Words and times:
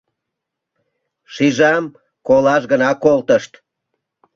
—Шижам, 1.33 1.85
колаш 2.27 2.63
гына 2.71 2.89
колтышт. 3.03 3.51